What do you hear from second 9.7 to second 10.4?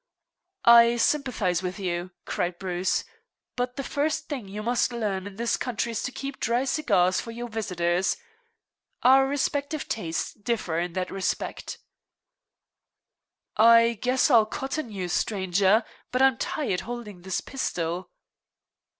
tastes